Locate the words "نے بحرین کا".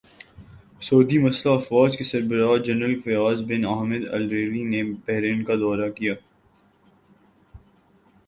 4.63-5.55